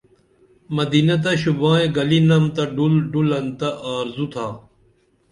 [0.75, 4.47] مدینہ تہ شوبائی گلی نم تہ ڈُل ڈُلن تہ آرزو تھا